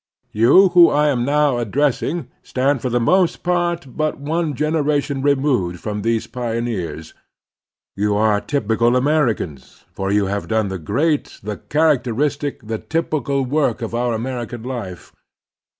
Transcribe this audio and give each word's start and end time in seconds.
You 0.31 0.69
whom 0.69 0.89
I 0.95 1.09
am 1.09 1.23
now 1.25 1.59
addressing 1.59 2.31
stand 2.41 2.81
for 2.81 2.89
the 2.89 2.99
most 2.99 3.43
part 3.43 3.85
but 3.95 4.17
one 4.19 4.55
generation 4.55 5.21
removed 5.21 5.79
from 5.79 6.01
these 6.01 6.25
pioneers. 6.25 7.13
You 7.95 8.15
are 8.15 8.41
typical 8.41 8.95
Americans, 8.95 9.85
for 9.93 10.11
you 10.11 10.25
have 10.25 10.47
done 10.47 10.69
the 10.69 10.79
great, 10.79 11.39
the 11.43 11.57
characteristic, 11.57 12.65
the 12.65 12.79
typical 12.79 13.45
work 13.45 13.83
of 13.83 13.93
our 13.93 14.15
American 14.15 14.63
life. 14.63 15.13